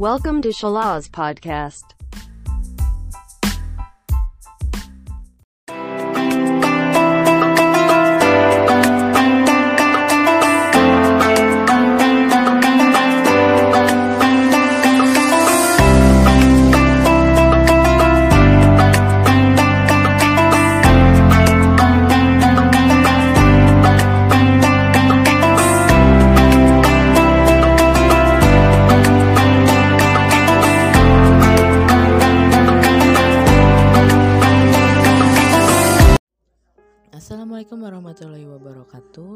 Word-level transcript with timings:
Welcome 0.00 0.40
to 0.40 0.48
Shalaz 0.48 1.10
Podcast. 1.10 1.99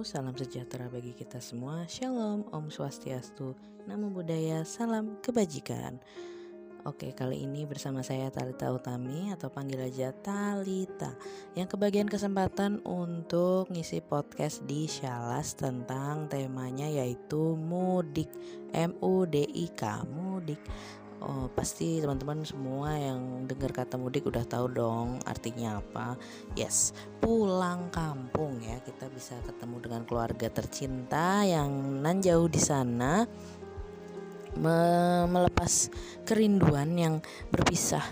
Salam 0.04 0.36
sejahtera 0.36 0.84
bagi 0.92 1.16
kita 1.16 1.40
semua. 1.40 1.88
Shalom, 1.88 2.44
Om 2.52 2.68
Swastiastu 2.68 3.56
Namo 3.88 4.12
Buddhaya, 4.12 4.60
Salam 4.60 5.16
Kebajikan. 5.24 5.96
Oke, 6.84 7.16
kali 7.16 7.48
ini 7.48 7.64
bersama 7.64 8.04
saya 8.04 8.28
Talita 8.28 8.68
Utami 8.68 9.32
Atau 9.32 9.48
panggil 9.48 9.80
aja 9.88 10.12
Talita 10.12 11.16
Yang 11.56 11.72
kebagian 11.72 12.04
kesempatan 12.04 12.84
untuk 12.84 13.72
ngisi 13.72 14.04
podcast 14.04 14.60
di 14.68 14.84
Shalas 14.84 15.56
Tentang 15.56 16.28
temanya 16.28 16.84
yaitu 16.84 17.56
mudik 17.56 18.28
M-U-D-I-K 18.76 19.82
Mudik 20.12 20.60
Oh, 21.24 21.48
pasti 21.56 22.04
teman-teman 22.04 22.44
semua 22.44 23.00
yang 23.00 23.48
dengar 23.48 23.72
kata 23.72 23.96
mudik 23.96 24.28
udah 24.28 24.44
tahu 24.44 24.68
dong 24.68 25.24
artinya 25.24 25.80
apa. 25.80 26.20
Yes, 26.52 26.92
pulang 27.16 27.88
kampung 27.88 28.60
ya. 28.60 28.76
Kita 28.84 29.08
bisa 29.08 29.32
ketemu 29.48 29.80
dengan 29.80 30.02
keluarga 30.04 30.52
tercinta 30.52 31.40
yang 31.48 31.72
nan 32.04 32.20
jauh 32.20 32.44
di 32.44 32.60
sana 32.60 33.24
melepas 35.32 35.90
kerinduan 36.28 36.94
yang 36.94 37.14
berpisah 37.50 38.04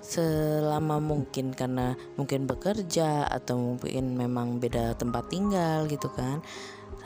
selama 0.00 0.98
mungkin 0.98 1.54
karena 1.54 1.94
mungkin 2.18 2.48
bekerja 2.50 3.30
atau 3.30 3.76
mungkin 3.76 4.18
memang 4.18 4.58
beda 4.58 4.98
tempat 4.98 5.30
tinggal 5.30 5.86
gitu 5.86 6.10
kan 6.10 6.42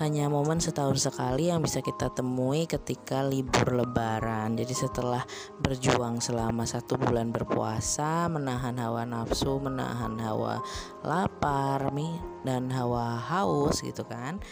hanya 0.03 0.27
momen 0.27 0.59
setahun 0.59 1.07
sekali 1.07 1.55
yang 1.55 1.63
bisa 1.63 1.79
kita 1.79 2.11
temui 2.11 2.67
ketika 2.67 3.23
libur 3.23 3.79
lebaran. 3.79 4.59
Jadi 4.59 4.75
setelah 4.75 5.23
berjuang 5.63 6.19
selama 6.19 6.67
satu 6.67 6.99
bulan 6.99 7.31
berpuasa 7.31 8.27
menahan 8.27 8.75
hawa 8.81 9.07
nafsu 9.07 9.63
menahan 9.63 10.19
hawa 10.19 10.59
lapar 11.07 11.95
dan 12.43 12.71
hawa 12.75 13.19
haus 13.23 13.81
gitu 13.85 14.03
kan 14.07 14.43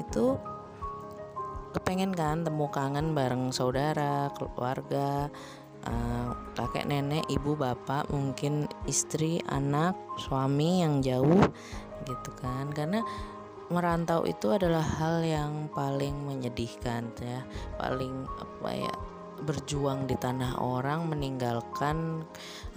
itu 0.00 0.36
kepengen 1.72 2.12
kan 2.12 2.44
temu 2.44 2.68
kangen 2.68 3.16
bareng 3.16 3.48
saudara 3.52 4.28
keluarga 4.36 5.32
uh, 5.88 6.30
kakek 6.52 6.84
nenek 6.84 7.24
ibu 7.32 7.56
bapak 7.56 8.08
mungkin 8.12 8.68
istri 8.84 9.40
anak 9.48 9.96
suami 10.20 10.84
yang 10.84 11.00
jauh 11.00 11.42
gitu 12.04 12.30
kan. 12.38 12.70
Karena 12.70 13.00
merantau 13.72 14.28
itu 14.28 14.52
adalah 14.52 14.84
hal 14.84 15.24
yang 15.24 15.72
paling 15.72 16.14
menyedihkan 16.28 17.08
ya. 17.18 17.40
Paling 17.80 18.28
apa 18.28 18.70
ya 18.70 18.94
berjuang 19.42 20.06
di 20.06 20.14
tanah 20.14 20.62
orang 20.62 21.10
meninggalkan 21.10 22.22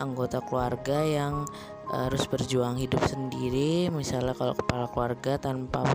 anggota 0.02 0.42
keluarga 0.47 1.06
yang 1.06 1.46
harus 1.92 2.25
berjuang 2.25 2.80
hidup 2.80 3.03
sendiri. 3.06 3.92
Misalnya 3.94 4.34
kalau 4.34 4.58
kepala 4.58 4.90
keluarga 4.90 5.38
tanpa 5.38 5.86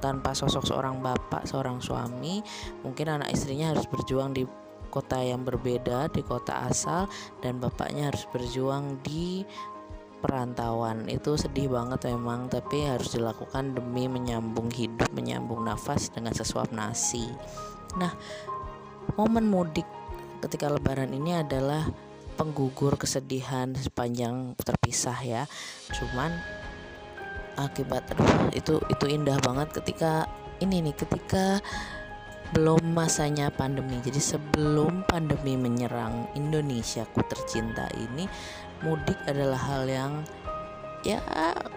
tanpa 0.00 0.36
sosok 0.36 0.68
seorang 0.68 1.00
bapak 1.00 1.48
seorang 1.48 1.80
suami 1.80 2.44
mungkin 2.84 3.16
anak 3.16 3.32
istrinya 3.32 3.72
harus 3.72 3.88
berjuang 3.88 4.36
di 4.36 4.44
kota 4.92 5.18
yang 5.20 5.42
berbeda 5.42 6.08
di 6.12 6.22
kota 6.24 6.68
asal 6.68 7.10
dan 7.42 7.58
bapaknya 7.58 8.12
harus 8.12 8.24
berjuang 8.30 9.00
di 9.02 9.44
perantauan 10.26 11.06
itu 11.06 11.38
sedih 11.38 11.70
banget 11.70 12.10
memang 12.10 12.50
tapi 12.50 12.82
harus 12.82 13.14
dilakukan 13.14 13.78
demi 13.78 14.10
menyambung 14.10 14.74
hidup 14.74 15.06
menyambung 15.14 15.62
nafas 15.62 16.10
dengan 16.10 16.34
sesuap 16.34 16.74
nasi. 16.74 17.30
Nah 17.94 18.10
momen 19.14 19.46
mudik 19.46 19.86
ketika 20.42 20.66
lebaran 20.66 21.14
ini 21.14 21.38
adalah 21.38 21.86
penggugur 22.34 22.98
kesedihan 22.98 23.70
sepanjang 23.78 24.58
terpisah 24.58 25.18
ya. 25.22 25.42
Cuman 25.94 26.34
akibat 27.54 28.10
aduh 28.10 28.50
itu 28.50 28.82
itu 28.90 29.04
indah 29.06 29.38
banget 29.40 29.70
ketika 29.70 30.26
ini 30.58 30.90
nih 30.90 30.94
ketika 30.98 31.62
belum 32.54 32.94
masanya 32.94 33.50
pandemi. 33.50 33.98
Jadi 34.02 34.20
sebelum 34.20 35.02
pandemi 35.08 35.58
menyerang 35.58 36.30
Indonesia 36.38 37.02
ku 37.10 37.24
tercinta 37.26 37.90
ini, 37.96 38.28
mudik 38.84 39.16
adalah 39.26 39.58
hal 39.58 39.88
yang 39.88 40.12
ya 41.06 41.22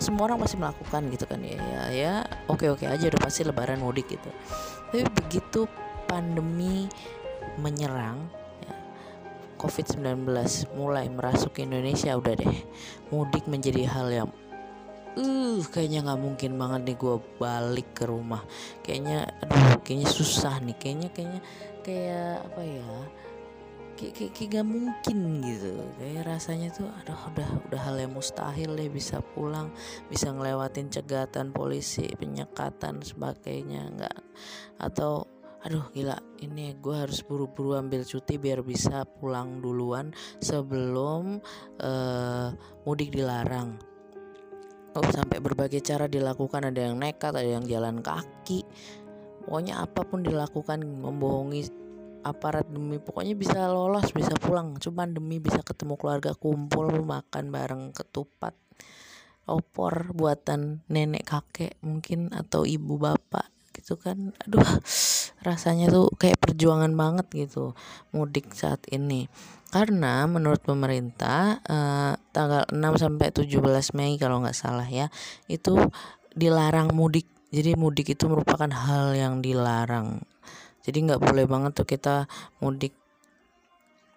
semua 0.01 0.25
orang 0.25 0.41
pasti 0.41 0.57
melakukan 0.57 1.05
gitu 1.13 1.29
kan 1.29 1.37
ya 1.45 1.61
ya 1.61 1.81
ya 1.93 2.13
oke 2.49 2.65
oke 2.65 2.89
aja 2.89 3.13
udah 3.13 3.21
pasti 3.21 3.45
lebaran 3.45 3.77
mudik 3.77 4.09
gitu 4.09 4.25
tapi 4.89 5.05
begitu 5.05 5.69
pandemi 6.09 6.89
menyerang 7.61 8.25
ya, 8.65 8.73
COVID-19 9.61 10.25
mulai 10.73 11.05
merasuk 11.13 11.61
ke 11.61 11.61
Indonesia 11.61 12.17
udah 12.17 12.33
deh 12.41 12.57
mudik 13.13 13.45
menjadi 13.45 13.85
hal 13.85 14.09
yang 14.09 14.29
uh 15.17 15.61
kayaknya 15.71 16.05
nggak 16.05 16.21
mungkin 16.21 16.51
banget 16.59 16.81
nih 16.85 16.97
gue 16.99 17.15
balik 17.41 17.89
ke 17.95 18.05
rumah. 18.05 18.43
Kayaknya 18.85 19.25
aduh 19.45 19.81
kayaknya 19.81 20.09
susah 20.09 20.61
nih. 20.61 20.75
Kayaknya 20.77 21.09
kayaknya 21.15 21.41
kayak 21.81 22.35
apa 22.45 22.61
ya? 22.61 22.89
Kayak, 23.99 24.13
kayak, 24.15 24.31
kayak 24.31 24.49
gak 24.55 24.67
mungkin 24.67 25.19
gitu. 25.43 25.73
Kayak 25.99 26.23
rasanya 26.23 26.69
tuh 26.71 26.87
aduh 26.87 27.19
udah 27.35 27.49
udah 27.67 27.81
hal 27.83 27.95
yang 27.99 28.13
mustahil 28.15 28.71
deh 28.77 28.87
bisa 28.87 29.19
pulang 29.35 29.73
bisa 30.07 30.31
ngelewatin 30.31 30.87
cegatan 30.87 31.51
polisi 31.51 32.07
penyekatan 32.15 33.03
sebagainya 33.03 33.91
nggak. 33.95 34.19
Atau 34.79 35.27
aduh 35.59 35.91
gila 35.91 36.15
ini 36.39 36.71
gue 36.79 36.95
harus 36.95 37.19
buru-buru 37.19 37.75
ambil 37.75 38.07
cuti 38.07 38.39
biar 38.39 38.63
bisa 38.63 39.03
pulang 39.03 39.59
duluan 39.59 40.15
sebelum 40.39 41.43
uh, 41.83 42.47
mudik 42.87 43.11
dilarang 43.11 43.75
sampai 44.93 45.37
berbagai 45.39 45.81
cara 45.85 46.09
dilakukan 46.09 46.69
ada 46.73 46.89
yang 46.89 46.97
nekat 46.97 47.33
ada 47.33 47.45
yang 47.45 47.65
jalan 47.65 48.01
kaki. 48.01 48.65
Pokoknya 49.45 49.81
apa 49.81 50.05
pun 50.05 50.21
dilakukan 50.21 50.83
membohongi 50.83 51.69
aparat 52.19 52.67
demi 52.67 52.99
pokoknya 52.99 53.33
bisa 53.33 53.69
lolos 53.69 54.11
bisa 54.11 54.35
pulang. 54.37 54.75
Cuman 54.77 55.15
demi 55.15 55.39
bisa 55.39 55.63
ketemu 55.63 55.95
keluarga 55.95 56.35
kumpul 56.35 56.89
makan 57.05 57.49
bareng 57.49 57.83
ketupat 57.95 58.53
opor 59.49 60.13
buatan 60.13 60.85
nenek 60.93 61.25
kakek 61.25 61.73
mungkin 61.81 62.29
atau 62.29 62.65
ibu 62.69 63.01
bapak 63.01 63.49
gitu 63.73 63.97
kan. 63.97 64.35
Aduh 64.45 64.61
rasanya 65.45 65.87
tuh 65.87 66.11
kayak 66.19 66.39
perjuangan 66.41 66.91
banget 66.93 67.27
gitu 67.31 67.77
mudik 68.11 68.51
saat 68.51 68.83
ini. 68.91 69.31
Karena 69.69 70.25
menurut 70.25 70.65
pemerintah 70.65 71.61
eh, 71.63 72.13
tanggal 72.33 72.67
6 72.67 72.75
sampai 72.99 73.29
17 73.31 73.95
Mei 73.95 74.17
kalau 74.17 74.41
nggak 74.41 74.57
salah 74.57 74.87
ya 74.87 75.07
itu 75.47 75.77
dilarang 76.33 76.91
mudik. 76.91 77.29
Jadi 77.49 77.73
mudik 77.73 78.13
itu 78.13 78.29
merupakan 78.29 78.69
hal 78.69 79.17
yang 79.17 79.41
dilarang. 79.41 80.21
Jadi 80.85 80.97
nggak 81.05 81.21
boleh 81.21 81.45
banget 81.45 81.71
tuh 81.77 81.87
kita 81.87 82.25
mudik 82.61 82.98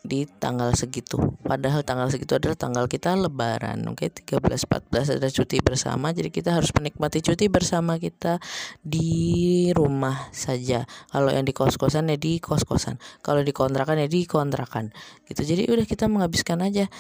di 0.03 0.27
tanggal 0.27 0.75
segitu. 0.75 1.39
Padahal 1.47 1.87
tanggal 1.87 2.11
segitu 2.11 2.35
adalah 2.35 2.59
tanggal 2.59 2.91
kita 2.91 3.15
lebaran. 3.15 3.87
Oke, 3.87 4.11
okay? 4.11 4.39
13 4.39 4.91
14 4.91 5.19
ada 5.23 5.29
cuti 5.31 5.63
bersama. 5.63 6.11
Jadi 6.11 6.35
kita 6.35 6.59
harus 6.59 6.75
menikmati 6.75 7.23
cuti 7.23 7.47
bersama 7.47 8.03
kita 8.03 8.43
di 8.83 9.71
rumah 9.71 10.27
saja. 10.35 10.83
Kalau 11.15 11.31
yang 11.31 11.47
di 11.47 11.55
kos-kosan 11.55 12.11
ya 12.11 12.19
di 12.19 12.43
kos-kosan. 12.43 12.99
Kalau 13.23 13.47
di 13.47 13.55
kontrakan 13.55 14.03
ya 14.03 14.11
di 14.11 14.27
kontrakan. 14.27 14.91
Gitu. 15.31 15.47
Jadi 15.47 15.71
udah 15.71 15.87
kita 15.87 16.11
menghabiskan 16.11 16.67
aja 16.67 16.91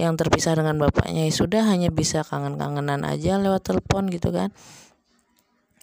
yang 0.00 0.16
terpisah 0.16 0.56
dengan 0.56 0.78
bapaknya 0.78 1.26
ya 1.26 1.34
sudah 1.34 1.66
hanya 1.68 1.90
bisa 1.90 2.22
kangen-kangenan 2.22 3.02
aja 3.02 3.36
lewat 3.36 3.66
telepon 3.66 4.08
gitu 4.08 4.32
kan. 4.32 4.54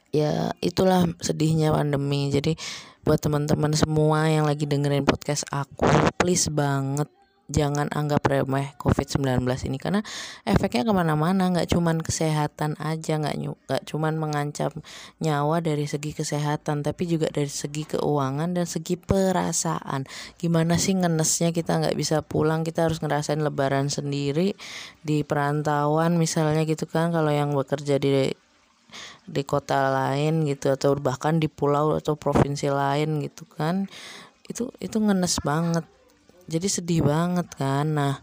Ya 0.10 0.56
itulah 0.66 1.06
sedihnya 1.22 1.76
pandemi. 1.76 2.32
Jadi 2.34 2.58
buat 3.06 3.22
teman-teman 3.22 3.70
semua 3.78 4.26
yang 4.26 4.50
lagi 4.50 4.66
dengerin 4.66 5.06
podcast 5.06 5.46
aku 5.54 5.86
please 6.18 6.50
banget 6.50 7.06
jangan 7.46 7.86
anggap 7.94 8.26
remeh 8.26 8.74
COVID-19 8.82 9.46
ini. 9.70 9.78
Karena 9.78 10.02
efeknya 10.46 10.90
ke 10.90 10.94
mana-mana 10.94 11.54
nggak 11.54 11.70
cuman 11.70 12.02
kesehatan 12.02 12.78
aja 12.82 13.22
nggak 13.22 13.36
nggak 13.38 13.82
cuman 13.86 14.18
mengancam 14.18 14.74
nyawa 15.22 15.62
dari 15.62 15.86
segi 15.86 16.18
kesehatan 16.18 16.82
tapi 16.82 17.06
juga 17.06 17.30
dari 17.30 17.50
segi 17.50 17.86
keuangan 17.86 18.58
dan 18.58 18.66
segi 18.66 18.98
perasaan. 18.98 20.10
Gimana 20.42 20.82
sih 20.82 20.98
ngenesnya 20.98 21.54
kita 21.54 21.78
nggak 21.86 21.96
bisa 21.98 22.26
pulang 22.26 22.66
kita 22.66 22.90
harus 22.90 23.00
ngerasain 23.02 23.42
lebaran 23.42 23.94
sendiri 23.94 24.58
di 25.06 25.22
perantauan 25.22 26.18
misalnya 26.18 26.66
gitu 26.66 26.90
kan. 26.90 27.14
Kalau 27.14 27.30
yang 27.30 27.54
bekerja 27.54 28.02
di 28.02 28.34
di 29.26 29.42
kota 29.42 29.90
lain 29.90 30.46
gitu 30.46 30.70
atau 30.72 30.94
bahkan 30.98 31.42
di 31.42 31.50
pulau 31.50 31.98
atau 31.98 32.14
provinsi 32.14 32.70
lain 32.70 33.22
gitu 33.26 33.44
kan. 33.46 33.90
Itu 34.46 34.70
itu 34.78 34.98
ngenes 35.02 35.42
banget. 35.42 35.86
Jadi 36.46 36.68
sedih 36.70 37.02
banget 37.06 37.50
kan. 37.58 37.86
Nah 37.98 38.14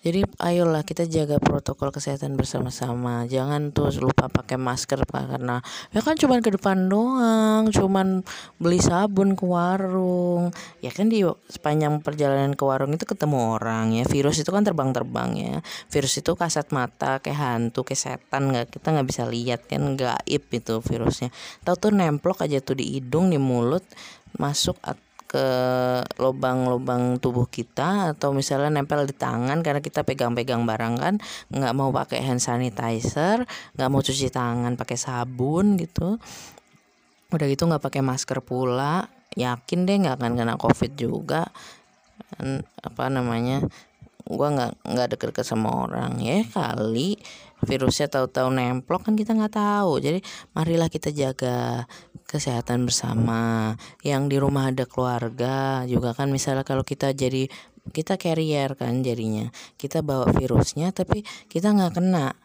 jadi 0.00 0.24
ayolah 0.40 0.80
kita 0.80 1.04
jaga 1.04 1.36
protokol 1.36 1.92
kesehatan 1.92 2.32
bersama-sama. 2.32 3.28
Jangan 3.28 3.68
tuh 3.68 3.92
lupa 4.00 4.32
pakai 4.32 4.56
masker 4.56 4.96
karena 5.04 5.60
ya 5.92 6.00
kan 6.00 6.16
cuman 6.16 6.40
ke 6.40 6.56
depan 6.56 6.88
doang 6.88 7.68
cuman 7.68 8.24
beli 8.56 8.80
sabun 8.80 9.36
ke 9.36 9.44
warung. 9.44 10.56
Ya 10.80 10.88
kan 10.88 11.12
di 11.12 11.20
sepanjang 11.52 12.00
perjalanan 12.00 12.56
ke 12.56 12.64
warung 12.64 12.96
itu 12.96 13.04
ketemu 13.04 13.60
orang 13.60 13.92
ya. 13.92 14.08
Virus 14.08 14.40
itu 14.40 14.48
kan 14.48 14.64
terbang-terbang 14.64 15.30
ya. 15.36 15.56
Virus 15.92 16.16
itu 16.16 16.32
kasat 16.32 16.72
mata 16.72 17.20
kayak 17.20 17.36
hantu 17.36 17.84
kayak 17.84 18.00
setan 18.00 18.56
nggak 18.56 18.72
kita 18.72 18.96
nggak 18.96 19.04
bisa 19.04 19.28
lihat 19.28 19.68
kan 19.68 20.00
gaib 20.00 20.48
itu 20.48 20.80
virusnya. 20.80 21.28
Tahu 21.60 21.76
tuh 21.76 21.92
nemplok 21.92 22.48
aja 22.48 22.56
tuh 22.64 22.80
di 22.80 22.96
hidung 22.96 23.28
di 23.28 23.36
mulut 23.36 23.84
masuk 24.40 24.80
ke 25.30 25.46
lubang-lubang 26.18 27.22
tubuh 27.22 27.46
kita 27.46 28.18
atau 28.18 28.34
misalnya 28.34 28.82
nempel 28.82 29.06
di 29.06 29.14
tangan 29.14 29.62
karena 29.62 29.78
kita 29.78 30.02
pegang-pegang 30.02 30.66
barang 30.66 30.94
kan 30.98 31.14
nggak 31.54 31.70
mau 31.70 31.94
pakai 31.94 32.18
hand 32.26 32.42
sanitizer 32.42 33.46
nggak 33.78 33.88
mau 33.94 34.02
cuci 34.02 34.26
tangan 34.26 34.74
pakai 34.74 34.98
sabun 34.98 35.78
gitu. 35.78 36.18
Udah 37.30 37.46
gitu 37.46 37.62
nggak 37.70 37.78
pakai 37.78 38.02
masker 38.02 38.42
pula 38.42 39.06
yakin 39.38 39.86
deh 39.86 40.02
nggak 40.02 40.18
akan 40.18 40.34
kena 40.34 40.58
covid 40.58 40.98
juga. 40.98 41.46
Apa 42.82 43.06
namanya 43.06 43.62
gua 44.26 44.50
nggak 44.50 44.82
nggak 44.82 45.06
deket-deket 45.14 45.46
sama 45.46 45.86
orang 45.86 46.18
ya 46.18 46.42
kali 46.50 47.22
virusnya 47.64 48.08
tahu-tahu 48.08 48.48
nemplok 48.52 49.08
kan 49.08 49.14
kita 49.16 49.36
nggak 49.36 49.54
tahu. 49.56 50.00
Jadi 50.00 50.20
marilah 50.56 50.88
kita 50.88 51.12
jaga 51.12 51.84
kesehatan 52.28 52.86
bersama. 52.86 53.74
Yang 54.06 54.22
di 54.30 54.36
rumah 54.38 54.70
ada 54.70 54.86
keluarga 54.86 55.84
juga 55.84 56.14
kan 56.14 56.30
misalnya 56.30 56.62
kalau 56.62 56.86
kita 56.86 57.12
jadi 57.12 57.50
kita 57.90 58.16
carrier 58.20 58.76
kan 58.78 59.02
jadinya. 59.02 59.50
Kita 59.76 60.00
bawa 60.00 60.30
virusnya 60.30 60.94
tapi 60.94 61.26
kita 61.50 61.74
nggak 61.74 61.96
kena. 61.96 62.36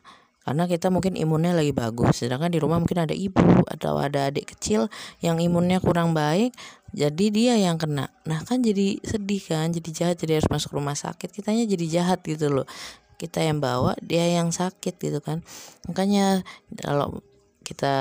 Karena 0.46 0.70
kita 0.70 0.94
mungkin 0.94 1.18
imunnya 1.18 1.58
lagi 1.58 1.74
bagus. 1.74 2.22
Sedangkan 2.22 2.54
di 2.54 2.62
rumah 2.62 2.78
mungkin 2.78 3.02
ada 3.02 3.18
ibu 3.18 3.66
atau 3.66 3.98
ada 3.98 4.30
adik 4.30 4.54
kecil 4.54 4.94
yang 5.18 5.42
imunnya 5.42 5.82
kurang 5.82 6.14
baik 6.14 6.54
jadi 6.94 7.26
dia 7.34 7.54
yang 7.58 7.82
kena. 7.82 8.14
Nah 8.30 8.46
kan 8.46 8.62
jadi 8.62 9.02
sedih 9.02 9.42
kan 9.42 9.74
jadi 9.74 9.90
jahat 9.90 10.16
jadi 10.22 10.38
harus 10.38 10.50
masuk 10.54 10.78
rumah 10.78 10.94
sakit. 10.94 11.34
Kitanya 11.34 11.66
jadi 11.66 11.86
jahat 12.00 12.22
gitu 12.22 12.62
loh 12.62 12.70
kita 13.16 13.44
yang 13.44 13.64
bawa 13.64 13.96
dia 14.04 14.28
yang 14.28 14.52
sakit 14.52 14.96
gitu 15.00 15.20
kan. 15.24 15.42
Makanya 15.88 16.44
kalau 16.80 17.24
kita 17.66 17.94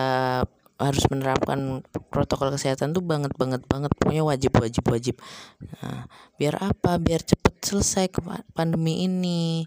harus 0.75 1.06
menerapkan 1.06 1.87
protokol 2.11 2.50
kesehatan 2.50 2.90
tuh 2.90 3.02
banget 3.02 3.31
banget 3.38 3.62
banget. 3.70 3.94
Pokoknya 3.94 4.26
wajib 4.26 4.52
wajib 4.58 4.84
wajib. 4.90 5.16
Nah, 5.78 6.11
biar 6.34 6.58
apa? 6.58 6.99
Biar 6.99 7.22
cepet 7.22 7.55
selesai 7.62 8.11
pandemi 8.52 9.06
ini. 9.06 9.64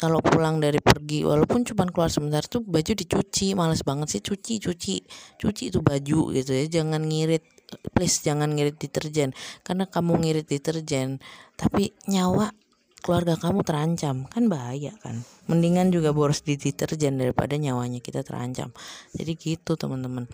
Kalau 0.00 0.18
pulang 0.24 0.58
dari 0.58 0.80
pergi 0.80 1.22
walaupun 1.22 1.62
cuma 1.68 1.86
keluar 1.86 2.08
sebentar 2.08 2.42
tuh 2.48 2.64
baju 2.64 2.92
dicuci. 2.96 3.52
Males 3.52 3.84
banget 3.84 4.08
sih 4.18 4.22
cuci 4.24 4.54
cuci. 4.58 4.96
Cuci 5.36 5.62
itu 5.68 5.84
baju 5.84 6.32
gitu 6.32 6.50
ya. 6.56 6.64
Jangan 6.80 7.04
ngirit 7.04 7.44
please 7.92 8.24
jangan 8.24 8.48
ngirit 8.56 8.80
deterjen. 8.80 9.36
Karena 9.60 9.84
kamu 9.84 10.24
ngirit 10.24 10.48
deterjen 10.48 11.20
tapi 11.60 11.92
nyawa 12.08 12.54
keluarga 13.00 13.38
kamu 13.38 13.62
terancam. 13.64 14.26
Kan 14.28 14.50
bahaya 14.50 14.92
kan. 15.02 15.22
Mendingan 15.46 15.94
juga 15.94 16.10
boros 16.12 16.42
di 16.42 16.58
deterjen 16.58 17.18
daripada 17.18 17.54
nyawanya 17.56 18.02
kita 18.02 18.26
terancam. 18.26 18.74
Jadi 19.14 19.32
gitu 19.38 19.74
teman-teman. 19.78 20.28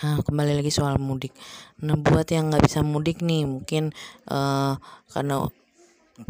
Nah 0.00 0.16
kembali 0.24 0.56
lagi 0.56 0.72
soal 0.72 0.96
mudik. 0.96 1.36
Nah 1.84 1.96
buat 2.00 2.24
yang 2.32 2.48
nggak 2.48 2.64
bisa 2.64 2.80
mudik 2.80 3.20
nih 3.20 3.44
mungkin 3.44 3.92
uh, 4.32 4.80
karena 5.12 5.44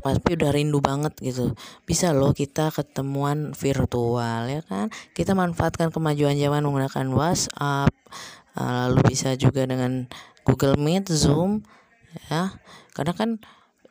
pasti 0.02 0.34
udah 0.34 0.50
rindu 0.50 0.82
banget 0.82 1.14
gitu. 1.22 1.54
Bisa 1.86 2.10
loh 2.10 2.34
kita 2.34 2.74
ketemuan 2.74 3.54
virtual 3.54 4.50
ya 4.50 4.62
kan? 4.66 4.90
Kita 5.14 5.38
manfaatkan 5.38 5.94
kemajuan 5.94 6.34
zaman 6.38 6.66
menggunakan 6.66 7.06
WhatsApp 7.14 7.94
uh, 8.58 8.90
lalu 8.90 9.14
bisa 9.14 9.38
juga 9.38 9.66
dengan 9.66 10.10
Google 10.42 10.74
Meet 10.74 11.10
Zoom 11.14 11.62
ya. 12.26 12.54
Karena 12.90 13.14
kan 13.14 13.38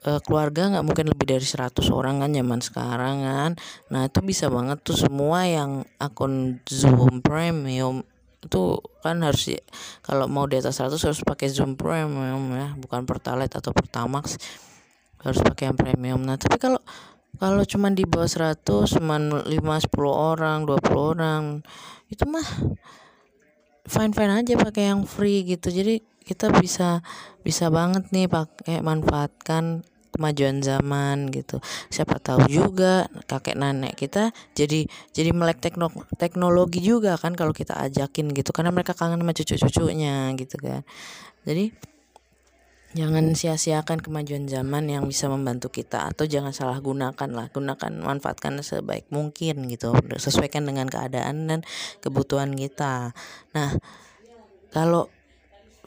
uh, 0.07 0.19
keluarga 0.23 0.71
nggak 0.71 0.85
mungkin 0.85 1.05
lebih 1.11 1.35
dari 1.35 1.43
100 1.43 1.75
orang 1.91 2.23
kan 2.23 2.31
zaman 2.31 2.59
sekarang 2.63 3.15
kan. 3.25 3.51
Nah 3.91 4.07
itu 4.07 4.19
bisa 4.23 4.47
banget 4.47 4.79
tuh 4.85 4.95
semua 4.95 5.43
yang 5.49 5.83
akun 5.99 6.63
Zoom 6.69 7.19
Premium 7.19 8.05
itu 8.39 8.79
kan 9.03 9.19
harus 9.19 9.51
ya, 9.51 9.59
kalau 9.99 10.31
mau 10.31 10.47
di 10.47 10.55
atas 10.55 10.79
100 10.79 10.95
harus 10.95 11.21
pakai 11.27 11.51
Zoom 11.51 11.75
Premium 11.75 12.55
ya 12.55 12.71
bukan 12.79 13.03
Pertalite 13.03 13.59
atau 13.59 13.75
Pertamax. 13.75 14.39
Harus 15.19 15.43
pakai 15.43 15.67
yang 15.67 15.75
premium. 15.75 16.23
Nah 16.23 16.39
tapi 16.39 16.55
kalau 16.55 16.79
kalau 17.35 17.67
cuma 17.67 17.91
di 17.91 18.07
bawah 18.07 18.55
100 18.55 18.63
cuma 18.95 19.19
5 19.19 19.51
10 19.51 19.59
orang 20.07 20.63
20 20.63 20.79
orang 20.95 21.43
itu 22.07 22.23
mah 22.23 22.47
fine 23.83 24.15
fine 24.15 24.33
aja 24.39 24.55
pakai 24.55 24.95
yang 24.95 25.03
free 25.03 25.43
gitu. 25.43 25.67
Jadi 25.67 25.99
kita 26.29 26.53
bisa 26.61 27.01
bisa 27.41 27.73
banget 27.73 28.13
nih 28.13 28.29
pakai 28.29 28.85
manfaatkan 28.85 29.81
kemajuan 30.13 30.61
zaman 30.61 31.29
gitu. 31.33 31.61
Siapa 31.89 32.17
tahu 32.19 32.49
juga 32.49 33.09
kakek 33.29 33.57
nenek 33.57 33.97
kita 33.97 34.33
jadi 34.57 34.85
jadi 35.13 35.31
melek 35.33 35.61
tekno, 35.61 35.89
teknologi 36.17 36.81
juga 36.81 37.17
kan 37.17 37.33
kalau 37.33 37.53
kita 37.53 37.77
ajakin 37.77 38.33
gitu. 38.33 38.53
Karena 38.53 38.69
mereka 38.69 38.93
kangen 38.93 39.21
sama 39.21 39.33
cucu-cucunya 39.33 40.33
gitu 40.37 40.59
kan. 40.61 40.81
Jadi 41.47 41.71
jangan 42.89 43.37
sia-siakan 43.37 44.01
kemajuan 44.01 44.49
zaman 44.49 44.89
yang 44.89 45.05
bisa 45.05 45.29
membantu 45.29 45.69
kita. 45.69 46.09
Atau 46.09 46.25
jangan 46.25 46.51
salah 46.51 46.81
gunakan 46.81 47.29
lah 47.29 47.47
gunakan 47.53 47.91
manfaatkan 48.01 48.59
sebaik 48.59 49.07
mungkin 49.13 49.69
gitu. 49.69 49.93
Sesuaikan 50.17 50.65
dengan 50.65 50.89
keadaan 50.89 51.47
dan 51.47 51.59
kebutuhan 52.01 52.57
kita. 52.57 53.13
Nah 53.53 53.77
kalau 54.69 55.09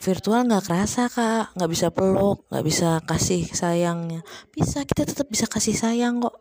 virtual 0.03 0.43
nggak 0.51 0.67
kerasa 0.67 1.07
kak. 1.07 1.55
Nggak 1.55 1.71
bisa 1.71 1.87
peluk 1.95 2.43
nggak 2.51 2.65
bisa 2.67 2.99
kasih 3.07 3.47
sayangnya. 3.55 4.27
Bisa 4.51 4.83
kita 4.83 5.07
tetap 5.07 5.31
bisa 5.31 5.47
kasih 5.47 5.79
sayang 5.79 6.19
kok. 6.19 6.35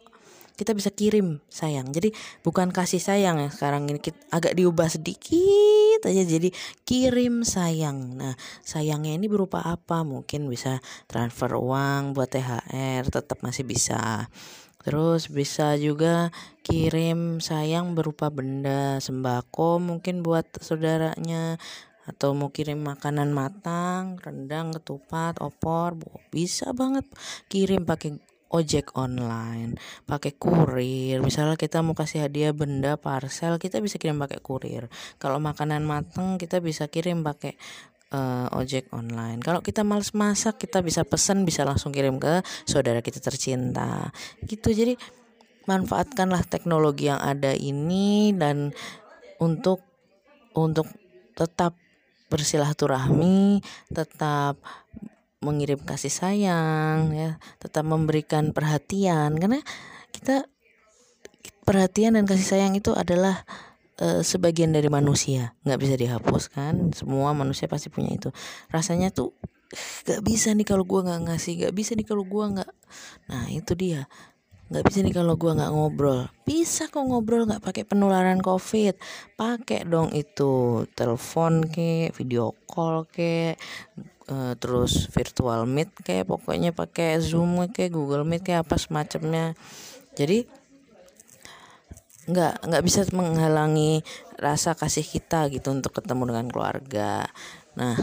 Kita 0.58 0.74
bisa 0.74 0.90
kirim 0.90 1.42
sayang. 1.50 1.94
Jadi 1.94 2.10
bukan 2.42 2.74
kasih 2.74 2.98
sayang 2.98 3.38
ya. 3.38 3.50
Sekarang 3.54 3.86
ini 3.86 4.02
kita 4.02 4.18
agak 4.34 4.58
diubah 4.58 4.90
sedikit 4.90 6.02
aja. 6.02 6.26
Jadi 6.26 6.50
kirim 6.84 7.46
sayang. 7.46 8.18
Nah 8.18 8.34
sayangnya 8.66 9.14
ini 9.14 9.30
berupa 9.30 9.62
apa? 9.62 10.02
Mungkin 10.02 10.50
bisa 10.50 10.82
transfer 11.06 11.54
uang 11.54 12.18
buat 12.18 12.34
THR 12.34 13.06
tetap 13.14 13.46
masih 13.46 13.66
bisa. 13.66 14.26
Terus 14.82 15.30
bisa 15.30 15.78
juga 15.78 16.34
kirim 16.66 17.38
sayang 17.38 17.94
berupa 17.94 18.34
benda 18.34 18.98
sembako 18.98 19.78
mungkin 19.78 20.26
buat 20.26 20.50
saudaranya 20.58 21.62
atau 22.12 22.36
mau 22.36 22.52
kirim 22.52 22.84
makanan 22.84 23.32
matang, 23.32 24.20
rendang, 24.20 24.76
ketupat, 24.76 25.40
opor, 25.40 25.96
bisa 26.30 26.76
banget 26.76 27.08
kirim 27.48 27.88
pakai 27.88 28.20
ojek 28.52 28.94
online, 29.00 29.80
pakai 30.04 30.36
kurir. 30.36 31.24
Misalnya 31.24 31.56
kita 31.56 31.80
mau 31.80 31.96
kasih 31.96 32.28
hadiah 32.28 32.52
benda 32.52 33.00
parcel, 33.00 33.56
kita 33.58 33.80
bisa 33.80 33.96
kirim 33.96 34.20
pakai 34.20 34.44
kurir. 34.44 34.92
Kalau 35.18 35.40
makanan 35.40 35.88
matang 35.88 36.36
kita 36.36 36.60
bisa 36.60 36.92
kirim 36.92 37.24
pakai 37.24 37.56
uh, 38.12 38.52
ojek 38.52 38.92
online. 38.92 39.40
Kalau 39.40 39.64
kita 39.64 39.88
males 39.88 40.12
masak, 40.12 40.60
kita 40.60 40.84
bisa 40.84 41.08
pesan, 41.08 41.48
bisa 41.48 41.64
langsung 41.64 41.96
kirim 41.96 42.20
ke 42.20 42.44
saudara 42.68 43.00
kita 43.00 43.24
tercinta. 43.24 44.12
Gitu. 44.44 44.76
Jadi 44.76 44.94
manfaatkanlah 45.66 46.44
teknologi 46.46 47.08
yang 47.08 47.24
ada 47.24 47.56
ini 47.56 48.36
dan 48.36 48.76
untuk 49.40 49.82
untuk 50.52 50.86
tetap 51.34 51.81
bersilaturahmi, 52.32 53.60
tetap 53.92 54.56
mengirim 55.44 55.84
kasih 55.84 56.14
sayang 56.14 57.12
ya, 57.12 57.36
tetap 57.60 57.84
memberikan 57.84 58.56
perhatian 58.56 59.36
karena 59.36 59.60
kita 60.16 60.48
perhatian 61.68 62.16
dan 62.16 62.24
kasih 62.24 62.48
sayang 62.48 62.74
itu 62.80 62.96
adalah 62.96 63.44
e, 64.00 64.24
sebagian 64.24 64.72
dari 64.72 64.88
manusia, 64.88 65.52
nggak 65.68 65.80
bisa 65.82 65.96
dihapus 66.00 66.44
kan. 66.48 66.96
Semua 66.96 67.36
manusia 67.36 67.68
pasti 67.68 67.92
punya 67.92 68.16
itu. 68.16 68.30
Rasanya 68.72 69.12
tuh 69.12 69.36
gak 70.04 70.22
bisa 70.24 70.52
nih 70.52 70.68
kalau 70.68 70.84
gue 70.84 71.00
nggak 71.00 71.32
ngasih 71.32 71.54
gak 71.68 71.74
bisa 71.76 71.96
nih 71.96 72.04
kalau 72.04 72.28
gue 72.28 72.46
nggak 72.60 72.72
nah 73.32 73.48
itu 73.48 73.72
dia 73.72 74.04
nggak 74.72 74.88
bisa 74.88 75.04
nih 75.04 75.12
kalau 75.12 75.36
gue 75.36 75.52
nggak 75.52 75.72
ngobrol. 75.76 76.32
Bisa 76.48 76.88
kok 76.88 77.04
ngobrol 77.04 77.44
nggak 77.44 77.60
pakai 77.60 77.84
penularan 77.84 78.40
covid. 78.40 78.96
Pakai 79.36 79.84
dong 79.84 80.16
itu 80.16 80.88
telepon 80.96 81.68
ke 81.68 82.16
video 82.16 82.56
call 82.72 83.04
ke 83.04 83.60
uh, 84.32 84.56
terus 84.56 85.12
virtual 85.12 85.68
meet 85.68 85.92
kayak 86.08 86.32
pokoknya 86.32 86.72
pakai 86.72 87.20
zoom 87.20 87.60
kayak 87.68 87.92
google 87.92 88.24
meet 88.24 88.48
kayak 88.48 88.64
apa 88.64 88.80
semacamnya. 88.80 89.60
Jadi 90.16 90.48
nggak 92.32 92.64
nggak 92.72 92.84
bisa 92.88 93.04
menghalangi 93.12 94.08
rasa 94.40 94.72
kasih 94.72 95.04
kita 95.04 95.52
gitu 95.52 95.68
untuk 95.76 96.00
ketemu 96.00 96.32
dengan 96.32 96.48
keluarga. 96.48 97.28
Nah 97.76 98.00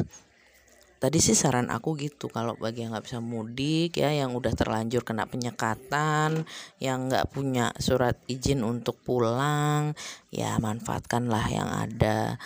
tadi 0.99 1.23
sih 1.23 1.39
saran 1.39 1.71
aku 1.71 1.95
gitu 1.95 2.27
kalau 2.27 2.59
bagi 2.59 2.83
yang 2.83 2.91
nggak 2.91 3.07
bisa 3.07 3.23
mudik 3.23 3.95
ya 3.95 4.11
yang 4.11 4.35
udah 4.35 4.51
terlanjur 4.51 5.07
kena 5.07 5.31
penyekatan 5.31 6.43
yang 6.83 7.07
nggak 7.07 7.31
punya 7.31 7.71
surat 7.79 8.19
izin 8.27 8.67
untuk 8.67 8.99
pulang 9.07 9.95
ya 10.35 10.59
manfaatkanlah 10.59 11.47
yang 11.51 11.71
ada 11.71 12.37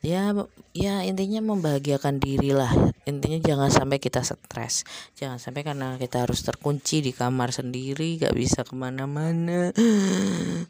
ya 0.00 0.32
ya 0.72 1.04
intinya 1.04 1.44
membahagiakan 1.44 2.16
diri 2.16 2.56
lah. 2.56 2.72
Intinya 3.04 3.36
jangan 3.42 3.68
sampai 3.68 4.00
kita 4.00 4.24
stres. 4.24 4.88
Jangan 5.18 5.36
sampai 5.36 5.60
karena 5.60 6.00
kita 6.00 6.24
harus 6.24 6.40
terkunci 6.40 7.04
di 7.04 7.12
kamar 7.12 7.52
sendiri 7.52 8.16
gak 8.16 8.32
bisa 8.32 8.64
ke 8.64 8.72
mana-mana. 8.72 9.74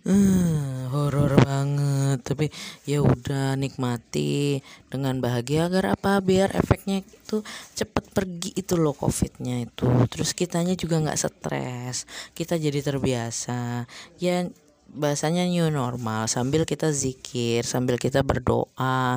Horor 0.93 1.33
banget. 1.47 2.19
Tapi 2.27 2.47
ya 2.89 3.07
udah 3.07 3.55
nikmati 3.55 4.59
dengan 4.91 5.23
bahagia 5.23 5.71
agar 5.71 5.95
apa? 5.95 6.19
Biar 6.19 6.51
efeknya 6.57 7.03
itu 7.03 7.47
cepet 7.79 8.11
pergi 8.11 8.51
itu 8.59 8.75
loh 8.75 8.99
covidnya 8.99 9.63
itu. 9.63 9.87
Terus 10.11 10.35
kitanya 10.35 10.75
juga 10.75 10.99
nggak 10.99 11.21
stres. 11.21 12.11
Kita 12.35 12.59
jadi 12.59 12.83
terbiasa. 12.83 13.87
Ya 14.19 14.51
bahasanya 14.94 15.47
new 15.47 15.70
normal. 15.70 16.26
Sambil 16.26 16.66
kita 16.66 16.90
zikir 16.90 17.62
sambil 17.62 17.97
kita 17.97 18.26
berdoa 18.26 19.16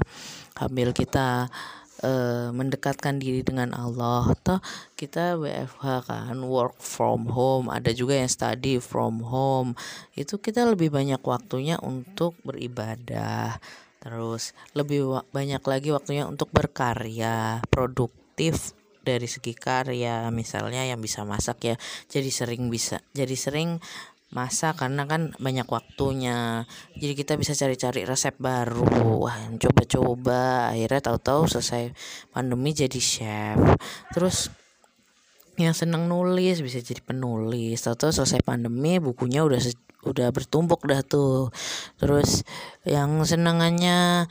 sambil 0.54 0.94
kita 0.94 1.50
uh, 2.06 2.50
mendekatkan 2.54 3.18
diri 3.18 3.42
dengan 3.42 3.74
Allah 3.74 4.30
atau 4.38 4.58
kita 4.94 5.40
WFH 5.42 5.86
kan 6.06 6.38
work 6.46 6.78
from 6.78 7.26
home 7.34 7.74
ada 7.74 7.90
juga 7.90 8.20
yang 8.20 8.30
study 8.30 8.78
from 8.78 9.24
home. 9.26 9.74
Itu 10.14 10.38
kita 10.38 10.68
lebih 10.70 10.94
banyak 10.94 11.22
waktunya 11.24 11.80
untuk 11.82 12.38
beribadah. 12.46 13.58
Terus 14.04 14.52
lebih 14.76 15.24
banyak 15.32 15.64
lagi 15.64 15.90
waktunya 15.96 16.28
untuk 16.28 16.52
berkarya 16.52 17.64
produktif 17.72 18.76
dari 19.04 19.28
segi 19.28 19.52
karya 19.52 20.32
misalnya 20.32 20.88
yang 20.88 21.04
bisa 21.04 21.28
masak 21.28 21.60
ya 21.68 21.76
jadi 22.08 22.32
sering 22.32 22.72
bisa 22.72 23.04
jadi 23.12 23.36
sering 23.36 23.84
masa 24.34 24.74
karena 24.74 25.06
kan 25.06 25.32
banyak 25.38 25.70
waktunya. 25.70 26.66
Jadi 26.98 27.14
kita 27.14 27.38
bisa 27.38 27.54
cari-cari 27.54 28.04
resep 28.04 28.36
baru. 28.42 29.30
Wah 29.30 29.38
coba-coba. 29.56 30.74
Akhirnya 30.74 31.14
tahu-tahu 31.14 31.48
selesai 31.48 31.94
pandemi 32.34 32.74
jadi 32.74 33.00
chef. 33.00 33.58
Terus 34.12 34.50
yang 35.62 35.78
seneng 35.78 36.10
nulis 36.10 36.66
bisa 36.66 36.82
jadi 36.82 37.00
penulis. 37.06 37.78
Tahu-tahu 37.86 38.10
selesai 38.10 38.42
pandemi 38.42 38.98
bukunya 38.98 39.46
udah 39.46 39.62
udah 40.10 40.28
bertumpuk 40.34 40.84
dah 40.90 41.06
tuh. 41.06 41.54
Terus 42.02 42.42
yang 42.84 43.22
senangannya 43.24 44.28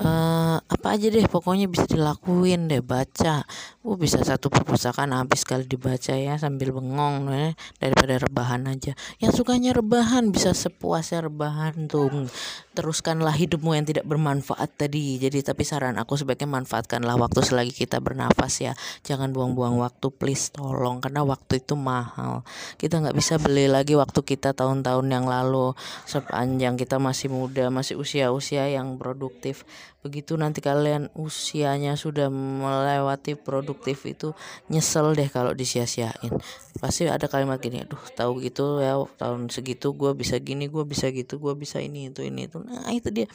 uh, 0.00 0.56
apa 0.60 0.86
aja 0.96 1.08
deh 1.08 1.24
pokoknya 1.26 1.66
bisa 1.66 1.88
dilakuin 1.88 2.68
deh 2.68 2.84
baca 2.84 3.44
uh 3.86 3.94
bisa 3.94 4.18
satu 4.18 4.50
perpustakaan 4.50 5.14
habis 5.14 5.46
kali 5.46 5.62
dibaca 5.62 6.10
ya 6.10 6.34
sambil 6.34 6.74
bengong 6.74 7.30
eh, 7.30 7.54
daripada 7.78 8.18
rebahan 8.18 8.66
aja. 8.66 8.98
Yang 9.22 9.42
sukanya 9.42 9.78
rebahan 9.78 10.34
bisa 10.34 10.50
sepuasnya 10.50 11.30
rebahan 11.30 11.86
tuh. 11.86 12.26
Teruskanlah 12.74 13.32
hidupmu 13.38 13.78
yang 13.78 13.86
tidak 13.86 14.02
bermanfaat 14.10 14.74
tadi. 14.74 15.22
Jadi 15.22 15.46
tapi 15.46 15.62
saran 15.62 16.02
aku 16.02 16.18
sebaiknya 16.18 16.50
manfaatkanlah 16.50 17.14
waktu 17.14 17.46
selagi 17.46 17.86
kita 17.86 18.02
bernafas 18.02 18.58
ya. 18.58 18.72
Jangan 19.06 19.30
buang-buang 19.30 19.78
waktu 19.78 20.10
please 20.10 20.50
tolong 20.50 20.98
karena 20.98 21.22
waktu 21.22 21.62
itu 21.62 21.78
mahal. 21.78 22.42
Kita 22.74 22.98
nggak 22.98 23.14
bisa 23.14 23.38
beli 23.38 23.70
lagi 23.70 23.94
waktu 23.94 24.18
kita 24.26 24.50
tahun-tahun 24.58 25.06
yang 25.06 25.30
lalu 25.30 25.78
sepanjang 26.10 26.74
kita 26.74 26.98
masih 26.98 27.30
muda 27.30 27.70
masih 27.70 27.94
usia-usia 27.94 28.66
yang 28.66 28.98
produktif 28.98 29.62
begitu 30.06 30.38
nanti 30.38 30.62
kalian 30.62 31.10
usianya 31.18 31.98
sudah 31.98 32.30
melewati 32.30 33.34
produktif 33.34 34.06
itu 34.06 34.30
nyesel 34.70 35.18
deh 35.18 35.26
kalau 35.26 35.50
disia-siain. 35.50 36.30
Pasti 36.78 37.10
ada 37.10 37.26
kalimat 37.26 37.58
gini 37.58 37.82
aduh 37.82 37.98
tahu 38.14 38.38
gitu 38.46 38.78
ya 38.78 38.94
tahun 39.18 39.50
segitu 39.50 39.90
gue 39.98 40.14
bisa 40.14 40.38
gini 40.38 40.70
gue 40.70 40.86
bisa 40.86 41.10
gitu 41.10 41.42
gue 41.42 41.58
bisa 41.58 41.82
ini 41.82 42.14
itu 42.14 42.22
ini 42.22 42.46
itu. 42.46 42.62
Nah 42.62 42.94
itu 42.94 43.10
dia. 43.10 43.26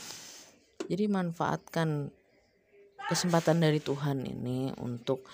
Jadi 0.88 1.12
manfaatkan 1.12 2.08
kesempatan 3.12 3.60
dari 3.60 3.84
Tuhan 3.84 4.24
ini 4.24 4.72
untuk 4.80 5.28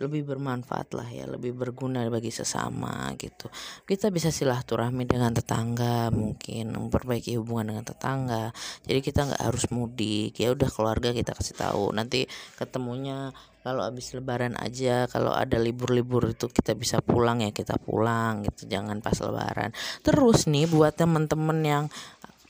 lebih 0.00 0.24
bermanfaat 0.24 0.96
lah 0.96 1.04
ya 1.12 1.28
lebih 1.28 1.52
berguna 1.52 2.08
bagi 2.08 2.32
sesama 2.32 3.12
gitu. 3.20 3.52
Kita 3.84 4.08
bisa 4.08 4.32
silaturahmi 4.32 5.04
dengan 5.04 5.36
tetangga 5.36 6.08
mungkin 6.08 6.72
memperbaiki 6.72 7.36
hubungan 7.36 7.76
dengan 7.76 7.84
tetangga. 7.84 8.48
Jadi 8.88 9.00
kita 9.04 9.28
nggak 9.28 9.42
harus 9.44 9.68
mudik. 9.68 10.40
Ya 10.40 10.56
udah 10.56 10.72
keluarga 10.72 11.12
kita 11.12 11.36
kasih 11.36 11.52
tahu. 11.60 11.92
Nanti 11.92 12.24
ketemunya 12.56 13.36
kalau 13.60 13.84
habis 13.84 14.16
lebaran 14.16 14.56
aja 14.56 15.04
kalau 15.04 15.36
ada 15.36 15.60
libur-libur 15.60 16.32
itu 16.32 16.48
kita 16.48 16.72
bisa 16.72 17.04
pulang 17.04 17.44
ya 17.44 17.52
kita 17.52 17.76
pulang 17.76 18.48
gitu. 18.48 18.72
Jangan 18.72 19.04
pas 19.04 19.20
lebaran. 19.20 19.76
Terus 20.00 20.48
nih 20.48 20.64
buat 20.64 20.96
temen-temen 20.96 21.58
yang 21.60 21.84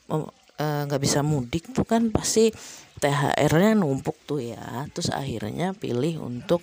eh, 0.07 0.83
nggak 0.87 1.01
uh, 1.01 1.03
bisa 1.03 1.27
mudik 1.27 1.75
tuh 1.75 1.83
kan 1.83 2.15
pasti 2.15 2.55
THR-nya 3.03 3.75
numpuk 3.75 4.23
tuh 4.23 4.39
ya. 4.39 4.87
Terus 4.95 5.11
akhirnya 5.11 5.75
pilih 5.75 6.23
untuk 6.23 6.63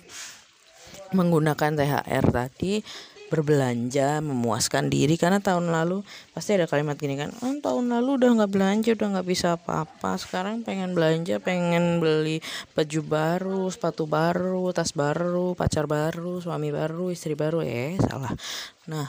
menggunakan 1.12 1.72
THR 1.78 2.24
tadi 2.28 2.84
berbelanja 3.28 4.24
memuaskan 4.24 4.88
diri. 4.88 5.14
Karena 5.20 5.38
tahun 5.38 5.68
lalu 5.68 6.02
pasti 6.32 6.56
ada 6.56 6.64
kalimat 6.64 6.96
gini 6.96 7.14
kan 7.14 7.30
oh, 7.44 7.54
tahun 7.60 7.92
lalu 7.92 8.18
udah 8.18 8.30
nggak 8.40 8.52
belanja 8.52 8.90
udah 8.96 9.08
nggak 9.20 9.28
bisa 9.28 9.54
apa-apa. 9.60 10.16
Sekarang 10.16 10.64
pengen 10.64 10.96
belanja 10.96 11.38
pengen 11.38 12.00
beli 12.00 12.40
baju 12.72 13.00
baru 13.04 13.62
sepatu 13.68 14.08
baru 14.08 14.72
tas 14.72 14.96
baru 14.96 15.52
pacar 15.52 15.84
baru 15.84 16.40
suami 16.40 16.72
baru 16.72 17.12
istri 17.12 17.36
baru. 17.36 17.62
Eh 17.62 18.00
salah. 18.00 18.32
Nah 18.88 19.06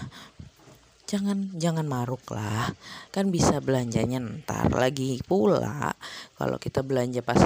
jangan 1.08 1.56
jangan 1.56 1.88
maruk 1.88 2.22
lah. 2.30 2.70
Kan 3.10 3.32
bisa 3.34 3.64
belanjanya 3.64 4.20
ntar 4.44 4.70
lagi 4.76 5.24
pula. 5.26 5.96
Kalau 6.36 6.60
kita 6.62 6.84
belanja 6.84 7.24
pas 7.24 7.40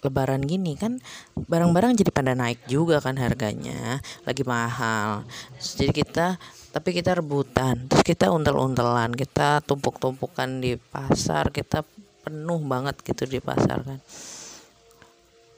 lebaran 0.00 0.40
gini 0.44 0.76
kan 0.80 0.96
barang-barang 1.36 2.00
jadi 2.00 2.10
pada 2.12 2.32
naik 2.32 2.64
juga 2.64 3.04
kan 3.04 3.20
harganya 3.20 4.00
lagi 4.24 4.42
mahal. 4.44 5.28
Jadi 5.60 5.92
kita 5.92 6.40
tapi 6.70 6.94
kita 6.96 7.18
rebutan 7.18 7.90
terus 7.90 8.06
kita 8.06 8.30
untel-untelan 8.32 9.12
kita 9.12 9.60
tumpuk-tumpukan 9.66 10.62
di 10.62 10.78
pasar 10.78 11.52
kita 11.52 11.84
penuh 12.24 12.60
banget 12.64 12.96
gitu 13.04 13.28
di 13.28 13.38
pasar 13.42 13.84
kan. 13.84 13.98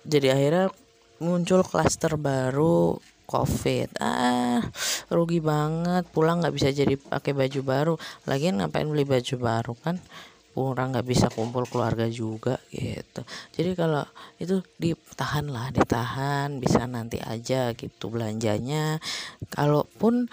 Jadi 0.02 0.26
akhirnya 0.34 0.66
muncul 1.22 1.62
klaster 1.62 2.18
baru 2.18 2.98
covid. 3.30 3.94
Ah 4.02 4.58
rugi 5.06 5.38
banget 5.38 6.08
pulang 6.10 6.42
nggak 6.42 6.54
bisa 6.54 6.74
jadi 6.74 6.98
pakai 6.98 7.30
baju 7.30 7.60
baru. 7.62 7.94
Lagian 8.26 8.58
ngapain 8.58 8.90
beli 8.90 9.06
baju 9.06 9.34
baru 9.38 9.72
kan 9.78 10.02
orang 10.56 10.92
nggak 10.92 11.08
bisa 11.08 11.26
kumpul 11.32 11.64
keluarga 11.64 12.04
juga 12.08 12.60
gitu. 12.68 13.24
Jadi 13.56 13.70
kalau 13.72 14.04
itu 14.36 14.60
ditahan 14.76 15.48
lah 15.48 15.72
ditahan 15.72 16.60
bisa 16.60 16.84
nanti 16.84 17.16
aja 17.22 17.72
gitu 17.72 18.12
belanjanya. 18.12 19.00
Kalaupun 19.48 20.28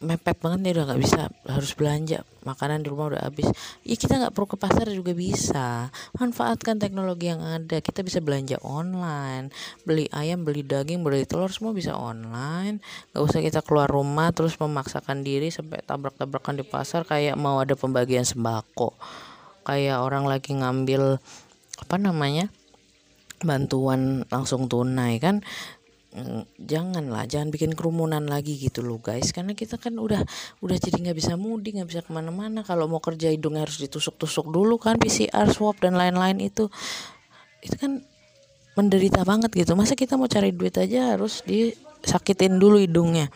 mepet 0.00 0.40
banget 0.40 0.64
nih 0.64 0.72
udah 0.80 0.84
nggak 0.88 1.02
bisa 1.04 1.28
harus 1.44 1.76
belanja 1.76 2.24
makanan 2.40 2.80
di 2.80 2.88
rumah 2.88 3.12
udah 3.12 3.22
habis. 3.28 3.52
Ya 3.84 4.00
kita 4.00 4.16
nggak 4.16 4.32
perlu 4.32 4.48
ke 4.48 4.56
pasar 4.56 4.88
juga 4.88 5.12
bisa. 5.12 5.92
Manfaatkan 6.16 6.80
teknologi 6.80 7.28
yang 7.28 7.44
ada. 7.44 7.84
Kita 7.84 8.00
bisa 8.00 8.24
belanja 8.24 8.56
online. 8.64 9.52
Beli 9.84 10.08
ayam 10.08 10.40
beli 10.40 10.64
daging 10.64 11.04
beli 11.04 11.28
telur 11.28 11.52
semua 11.52 11.76
bisa 11.76 11.92
online. 11.92 12.80
Nggak 13.12 13.22
usah 13.28 13.40
kita 13.44 13.60
keluar 13.60 13.92
rumah 13.92 14.32
terus 14.32 14.56
memaksakan 14.56 15.20
diri 15.20 15.52
sampai 15.52 15.84
tabrak-tabrakan 15.84 16.56
di 16.56 16.64
pasar 16.64 17.04
kayak 17.04 17.36
mau 17.36 17.60
ada 17.60 17.76
pembagian 17.76 18.24
sembako 18.24 18.96
kayak 19.70 20.02
orang 20.02 20.26
lagi 20.26 20.58
ngambil 20.58 21.22
apa 21.78 21.96
namanya 21.96 22.50
bantuan 23.40 24.26
langsung 24.26 24.66
tunai 24.66 25.22
kan 25.22 25.46
mm, 26.10 26.58
janganlah 26.58 27.24
jangan 27.30 27.54
bikin 27.54 27.78
kerumunan 27.78 28.26
lagi 28.26 28.58
gitu 28.58 28.82
loh 28.82 28.98
guys. 28.98 29.30
Karena 29.30 29.54
kita 29.54 29.78
kan 29.78 29.94
udah 29.94 30.26
udah 30.58 30.76
jadi 30.76 30.98
nggak 31.06 31.18
bisa 31.22 31.38
mudik 31.38 31.78
nggak 31.78 31.88
bisa 31.88 32.02
ke 32.02 32.10
mana-mana. 32.10 32.66
Kalau 32.66 32.90
mau 32.90 32.98
kerja 32.98 33.30
hidungnya 33.30 33.62
harus 33.62 33.78
ditusuk-tusuk 33.78 34.50
dulu 34.50 34.74
kan 34.76 34.98
PCR 34.98 35.46
swab 35.54 35.78
dan 35.78 35.94
lain-lain 35.94 36.42
itu. 36.42 36.66
Itu 37.62 37.78
kan 37.78 38.02
menderita 38.74 39.22
banget 39.22 39.54
gitu. 39.54 39.78
Masa 39.78 39.94
kita 39.94 40.18
mau 40.18 40.26
cari 40.26 40.50
duit 40.50 40.74
aja 40.74 41.14
harus 41.14 41.46
disakitin 41.46 42.58
dulu 42.58 42.82
hidungnya 42.82 43.30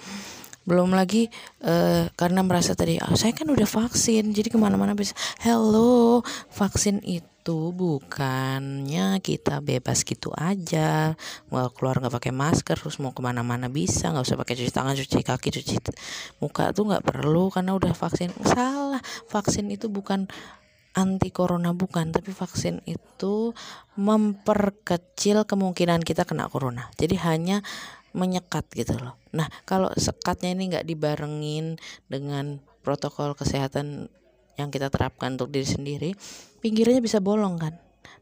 belum 0.64 0.96
lagi 0.96 1.28
uh, 1.60 2.08
karena 2.16 2.40
merasa 2.40 2.72
tadi 2.72 2.96
oh, 2.96 3.16
saya 3.16 3.36
kan 3.36 3.48
udah 3.52 3.68
vaksin 3.68 4.32
jadi 4.32 4.48
ke 4.48 4.56
mana-mana 4.56 4.96
bisa. 4.96 5.12
Hello 5.44 6.24
vaksin 6.52 7.04
itu 7.04 7.72
bukannya 7.76 9.20
kita 9.20 9.60
bebas 9.60 10.00
gitu 10.08 10.32
aja. 10.32 11.12
Mau 11.52 11.68
keluar 11.76 12.00
nggak 12.00 12.16
pakai 12.16 12.32
masker 12.32 12.80
terus 12.80 12.96
mau 12.96 13.12
ke 13.12 13.20
mana-mana 13.20 13.68
bisa 13.68 14.08
nggak 14.08 14.24
usah 14.24 14.40
pakai 14.40 14.56
cuci 14.56 14.72
tangan 14.72 14.96
cuci 14.96 15.20
kaki 15.20 15.48
cuci 15.60 15.74
muka 16.40 16.72
tuh 16.72 16.88
nggak 16.88 17.04
perlu 17.04 17.52
karena 17.52 17.76
udah 17.76 17.92
vaksin. 17.92 18.32
Salah 18.48 19.04
vaksin 19.28 19.68
itu 19.68 19.92
bukan 19.92 20.24
anti 20.94 21.34
corona 21.34 21.74
bukan 21.74 22.14
tapi 22.14 22.30
vaksin 22.30 22.80
itu 22.86 23.52
memperkecil 23.98 25.44
kemungkinan 25.44 26.00
kita 26.00 26.24
kena 26.24 26.48
corona. 26.48 26.88
Jadi 26.96 27.18
hanya 27.20 27.60
menyekat 28.14 28.64
gitu 28.72 28.94
loh. 28.96 29.18
Nah 29.34 29.50
kalau 29.66 29.90
sekatnya 29.98 30.54
ini 30.54 30.70
nggak 30.70 30.86
dibarengin 30.86 31.76
dengan 32.06 32.62
protokol 32.86 33.34
kesehatan 33.34 34.08
yang 34.54 34.70
kita 34.70 34.88
terapkan 34.88 35.34
untuk 35.34 35.50
diri 35.50 35.66
sendiri, 35.66 36.10
pinggirnya 36.62 37.02
bisa 37.02 37.18
bolong 37.18 37.58
kan. 37.58 37.74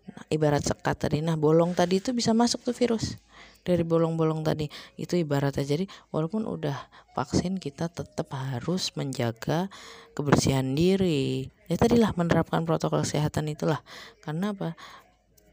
Nah, 0.03 0.25
ibarat 0.33 0.65
sekat 0.65 0.97
tadi. 1.07 1.21
Nah 1.21 1.37
bolong 1.37 1.77
tadi 1.77 2.01
itu 2.01 2.17
bisa 2.17 2.33
masuk 2.33 2.65
tuh 2.65 2.75
virus 2.75 3.21
dari 3.63 3.87
bolong-bolong 3.87 4.43
tadi 4.43 4.67
itu 4.99 5.15
ibaratnya 5.15 5.63
jadi 5.63 5.87
walaupun 6.11 6.47
udah 6.51 6.75
vaksin 7.15 7.63
kita 7.63 7.87
tetap 7.87 8.35
harus 8.35 8.91
menjaga 8.99 9.71
kebersihan 10.19 10.75
diri 10.75 11.47
ya 11.71 11.79
tadilah 11.79 12.11
menerapkan 12.19 12.67
protokol 12.67 13.07
kesehatan 13.07 13.47
itulah 13.55 13.79
karena 14.27 14.51
apa 14.51 14.75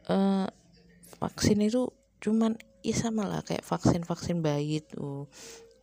e, 0.09 0.17
vaksin 1.21 1.61
itu 1.61 1.93
cuman 2.17 2.57
ya 2.85 2.95
sama 2.95 3.27
lah 3.27 3.41
kayak 3.43 3.63
vaksin-vaksin 3.65 4.39
bayi 4.39 4.83
tuh 4.83 5.27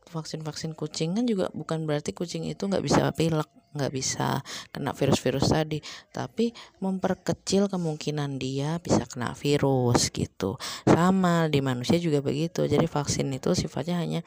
vaksin-vaksin 0.06 0.78
kucing 0.78 1.18
kan 1.18 1.26
juga 1.26 1.50
bukan 1.50 1.82
berarti 1.82 2.14
kucing 2.14 2.46
itu 2.46 2.70
nggak 2.70 2.84
bisa 2.84 3.10
pilek 3.10 3.50
nggak 3.76 3.92
bisa 3.92 4.40
kena 4.72 4.96
virus-virus 4.96 5.52
tadi. 5.52 5.84
Tapi 6.08 6.50
memperkecil 6.80 7.68
kemungkinan 7.68 8.40
dia 8.40 8.80
bisa 8.80 9.04
kena 9.04 9.36
virus 9.36 10.08
gitu. 10.08 10.56
Sama 10.88 11.52
di 11.52 11.60
manusia 11.60 12.00
juga 12.00 12.24
begitu. 12.24 12.64
Jadi 12.64 12.88
vaksin 12.88 13.28
itu 13.36 13.52
sifatnya 13.52 14.00
hanya 14.00 14.24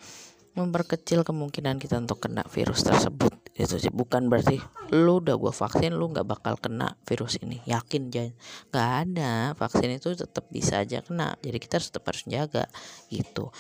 memperkecil 0.54 1.26
kemungkinan 1.26 1.82
kita 1.82 1.98
untuk 1.98 2.22
kena 2.22 2.46
virus 2.46 2.86
tersebut 2.86 3.38
itu 3.60 3.75
sih 3.75 3.92
bukan 3.92 4.32
berarti 4.32 4.56
lu 4.96 5.20
udah 5.20 5.36
gua 5.36 5.51
vaksin 5.51 5.92
lu 5.92 6.08
nggak 6.16 6.24
bakal 6.24 6.56
kena 6.56 6.96
virus 7.04 7.36
ini 7.44 7.60
yakin 7.68 8.08
jangan 8.08 8.34
nggak 8.72 8.89
ada 9.04 9.34
vaksin 9.60 10.00
itu 10.00 10.16
tetap 10.16 10.48
bisa 10.48 10.80
aja 10.80 11.04
kena 11.04 11.36
jadi 11.44 11.60
kita 11.60 11.75
tetap 11.84 12.08
harus 12.08 12.24
jaga 12.24 12.72
gitu 13.12 13.51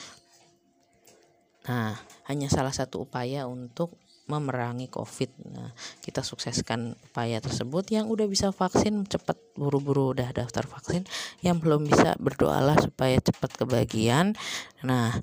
nah 1.67 1.99
hanya 2.31 2.47
salah 2.47 2.71
satu 2.71 3.03
upaya 3.03 3.43
untuk 3.43 3.99
memerangi 4.29 4.87
COVID. 4.93 5.31
Nah, 5.57 5.73
kita 6.05 6.21
sukseskan 6.21 6.93
upaya 7.09 7.41
tersebut. 7.41 7.89
Yang 7.89 8.05
udah 8.13 8.27
bisa 8.29 8.53
vaksin 8.53 9.09
cepat 9.09 9.35
buru-buru 9.57 10.13
udah 10.13 10.29
daftar 10.29 10.69
vaksin. 10.69 11.03
Yang 11.41 11.57
belum 11.65 11.89
bisa 11.89 12.13
berdoalah 12.21 12.77
supaya 12.77 13.17
cepat 13.17 13.57
kebagian. 13.57 14.37
Nah, 14.85 15.17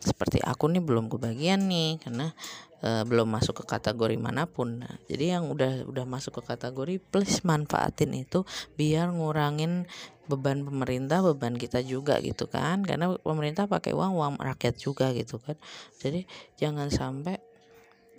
seperti 0.00 0.40
aku 0.40 0.72
nih 0.72 0.80
belum 0.80 1.12
kebagian 1.12 1.68
nih 1.68 2.00
karena 2.00 2.32
uh, 2.80 3.04
belum 3.04 3.28
masuk 3.28 3.62
ke 3.62 3.64
kategori 3.68 4.16
mana 4.16 4.48
pun. 4.48 4.80
Nah, 4.80 4.96
jadi 5.06 5.38
yang 5.38 5.52
udah 5.52 5.84
udah 5.84 6.04
masuk 6.08 6.40
ke 6.40 6.56
kategori 6.56 6.96
please 7.12 7.44
manfaatin 7.44 8.16
itu 8.16 8.48
biar 8.80 9.12
ngurangin 9.12 9.84
beban 10.26 10.64
pemerintah, 10.64 11.20
beban 11.20 11.60
kita 11.60 11.84
juga 11.84 12.16
gitu 12.24 12.48
kan. 12.48 12.80
Karena 12.82 13.12
pemerintah 13.20 13.68
pakai 13.68 13.92
uang 13.92 14.16
uang 14.16 14.34
rakyat 14.40 14.80
juga 14.80 15.12
gitu 15.12 15.36
kan. 15.36 15.60
Jadi 16.00 16.24
jangan 16.56 16.88
sampai 16.88 17.36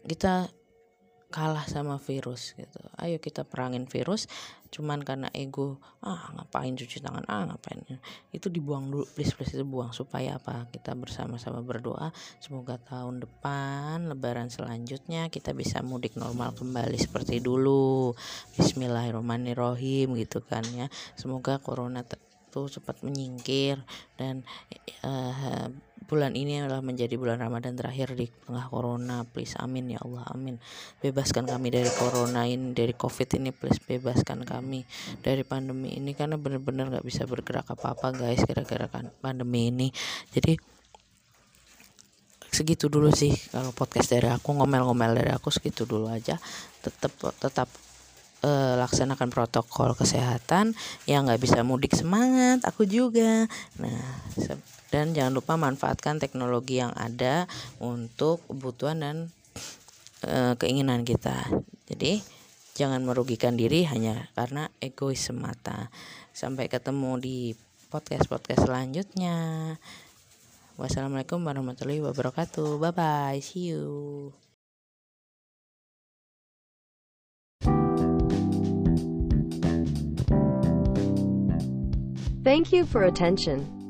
kita 0.06 0.50
kalah 1.32 1.64
sama 1.66 1.96
virus 1.98 2.54
gitu. 2.60 2.78
Ayo 3.00 3.18
kita 3.24 3.48
perangin 3.48 3.88
virus 3.88 4.28
cuman 4.72 5.04
karena 5.04 5.28
ego 5.36 5.84
ah 6.00 6.32
ngapain 6.36 6.76
cuci 6.76 7.04
tangan? 7.04 7.24
Ah 7.28 7.48
ngapain? 7.48 7.82
Itu 8.36 8.52
dibuang 8.52 8.92
dulu 8.92 9.08
please 9.16 9.32
please 9.36 9.56
itu 9.56 9.64
buang 9.64 9.96
supaya 9.96 10.36
apa? 10.38 10.68
Kita 10.70 10.92
bersama-sama 10.94 11.64
berdoa 11.64 12.12
semoga 12.44 12.76
tahun 12.78 13.24
depan 13.24 14.12
lebaran 14.12 14.52
selanjutnya 14.52 15.32
kita 15.32 15.56
bisa 15.56 15.80
mudik 15.80 16.20
normal 16.20 16.52
kembali 16.52 17.00
seperti 17.00 17.40
dulu. 17.40 18.12
Bismillahirrahmanirrahim 18.60 20.14
gitu 20.20 20.44
kan 20.44 20.68
ya. 20.76 20.92
Semoga 21.16 21.58
corona 21.64 22.04
itu 22.52 22.62
cepat 22.68 23.00
menyingkir 23.00 23.80
dan 24.20 24.44
uh, 25.08 25.72
bulan 26.12 26.36
ini 26.36 26.60
adalah 26.60 26.84
menjadi 26.84 27.16
bulan 27.16 27.40
Ramadan 27.40 27.72
terakhir 27.80 28.12
di 28.20 28.28
tengah 28.28 28.68
corona. 28.68 29.24
Please 29.24 29.56
amin 29.56 29.96
ya 29.96 30.04
Allah 30.04 30.28
amin. 30.36 30.60
Bebaskan 31.00 31.48
kami 31.48 31.72
dari 31.72 31.88
corona 31.88 32.44
ini 32.44 32.76
dari 32.76 32.92
covid 32.92 33.40
ini 33.40 33.56
please 33.56 33.80
bebaskan 33.80 34.44
kami 34.44 34.84
dari 35.24 35.48
pandemi 35.48 35.96
ini 35.96 36.12
karena 36.12 36.36
benar-benar 36.36 36.92
nggak 36.92 37.08
bisa 37.08 37.24
bergerak 37.24 37.64
apa-apa 37.72 38.12
guys 38.12 38.44
gara-gara 38.44 38.92
kan 38.92 39.08
pandemi 39.24 39.72
ini. 39.72 39.88
Jadi 40.36 40.60
segitu 42.52 42.92
dulu 42.92 43.08
sih 43.16 43.32
kalau 43.48 43.72
podcast 43.72 44.12
dari 44.12 44.28
aku 44.28 44.52
ngomel-ngomel 44.52 45.16
dari 45.16 45.32
aku 45.32 45.48
segitu 45.48 45.88
dulu 45.88 46.12
aja. 46.12 46.36
Tetap 46.84 47.16
tetap 47.40 47.72
uh, 48.46 48.74
laksanakan 48.78 49.30
protokol 49.30 49.94
kesehatan 49.98 50.74
yang 51.10 51.26
nggak 51.26 51.42
bisa 51.42 51.62
mudik 51.62 51.94
semangat 51.94 52.62
aku 52.66 52.86
juga. 52.86 53.46
Nah 53.80 54.02
dan 54.92 55.16
jangan 55.16 55.32
lupa 55.32 55.56
manfaatkan 55.56 56.20
teknologi 56.20 56.84
yang 56.84 56.92
ada 57.00 57.48
untuk 57.80 58.44
kebutuhan 58.52 59.00
dan 59.00 59.18
uh, 60.28 60.54
keinginan 60.60 61.08
kita. 61.08 61.48
Jadi 61.88 62.20
jangan 62.76 63.00
merugikan 63.08 63.56
diri 63.56 63.88
hanya 63.88 64.28
karena 64.36 64.68
egois 64.84 65.24
semata. 65.24 65.88
Sampai 66.36 66.68
ketemu 66.68 67.20
di 67.24 67.38
podcast 67.88 68.28
podcast 68.28 68.68
selanjutnya. 68.68 69.36
Wassalamualaikum 70.76 71.40
warahmatullahi 71.44 72.04
wabarakatuh. 72.04 72.80
Bye 72.80 72.92
bye 72.96 73.40
see 73.40 73.72
you 73.72 74.51
Thank 82.44 82.74
you 82.74 82.86
for 82.86 83.04
attention. 83.04 83.81